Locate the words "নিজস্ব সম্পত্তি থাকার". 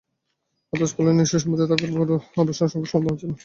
1.17-1.91